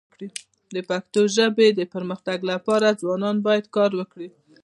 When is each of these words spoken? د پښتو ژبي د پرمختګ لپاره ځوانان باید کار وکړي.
د 0.73 0.75
پښتو 0.89 1.21
ژبي 1.35 1.67
د 1.73 1.81
پرمختګ 1.93 2.37
لپاره 2.51 2.97
ځوانان 3.01 3.37
باید 3.47 3.65
کار 3.75 3.91
وکړي. 3.99 4.29